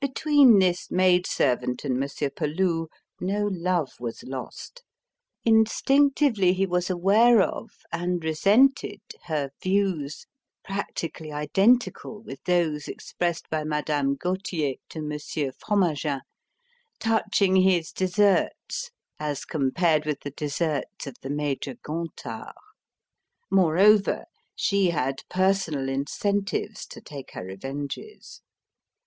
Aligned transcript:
Between 0.00 0.60
this 0.60 0.90
maid 0.90 1.26
servant 1.26 1.84
and 1.84 2.00
Monsieur 2.00 2.30
Peloux 2.30 2.88
no 3.20 3.50
love 3.52 3.90
was 4.00 4.22
lost. 4.22 4.82
Instinctively 5.44 6.54
he 6.54 6.64
was 6.64 6.88
aware 6.88 7.42
of, 7.42 7.68
and 7.92 8.24
resented, 8.24 9.02
her 9.24 9.50
views 9.62 10.24
practically 10.64 11.32
identical 11.32 12.22
with 12.22 12.42
those 12.44 12.88
expressed 12.88 13.50
by 13.50 13.62
Madame 13.62 14.14
Gauthier 14.14 14.76
to 14.88 15.02
Monsieur 15.02 15.52
Fromagin 15.52 16.22
touching 16.98 17.56
his 17.56 17.92
deserts 17.92 18.90
as 19.20 19.44
compared 19.44 20.06
with 20.06 20.20
the 20.20 20.30
deserts 20.30 21.06
of 21.06 21.16
the 21.20 21.28
Major 21.28 21.74
Gontard. 21.74 22.54
Moreover, 23.50 24.24
she 24.56 24.88
had 24.92 25.24
personal 25.28 25.90
incentives 25.90 26.86
to 26.86 27.02
take 27.02 27.32
her 27.32 27.44
revenges. 27.44 28.40